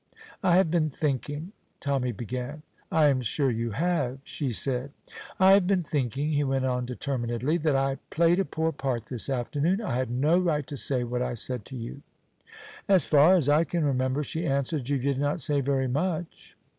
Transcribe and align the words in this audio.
"I 0.41 0.55
have 0.55 0.71
been 0.71 0.89
thinking" 0.89 1.51
Tommy 1.79 2.11
began. 2.11 2.63
"I 2.91 3.05
am 3.09 3.21
sure 3.21 3.51
you 3.51 3.69
have," 3.69 4.17
she 4.23 4.51
said. 4.51 4.89
"I 5.39 5.53
have 5.53 5.67
been 5.67 5.83
thinking," 5.83 6.31
he 6.31 6.43
went 6.43 6.65
on 6.65 6.87
determinedly, 6.87 7.57
"that 7.57 7.75
I 7.75 7.99
played 8.09 8.39
a 8.39 8.45
poor 8.45 8.71
part 8.71 9.05
this 9.05 9.29
afternoon. 9.29 9.79
I 9.79 9.93
had 9.95 10.09
no 10.09 10.39
right 10.39 10.65
to 10.65 10.75
say 10.75 11.03
what 11.03 11.21
I 11.21 11.35
said 11.35 11.65
to 11.65 11.75
you." 11.75 12.01
"As 12.89 13.05
far 13.05 13.35
as 13.35 13.47
I 13.47 13.63
can 13.63 13.85
remember," 13.85 14.23
she 14.23 14.47
answered, 14.47 14.89
"you 14.89 14.97
did 14.97 15.19
not 15.19 15.39
say 15.39 15.61
very 15.61 15.87
much." 15.87 16.57